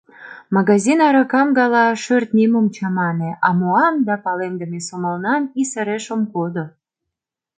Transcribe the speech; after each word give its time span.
Магазин 0.55 0.99
аракам 1.07 1.47
гала, 1.59 1.85
шӧртнем 2.03 2.51
ом 2.59 2.67
чамане, 2.75 3.31
а 3.47 3.49
муам 3.59 3.95
да 4.07 4.15
палемдыме 4.23 4.79
сомылнам 4.87 5.43
исыреш 5.61 6.05
ом 6.15 6.21
кодо. 6.33 6.65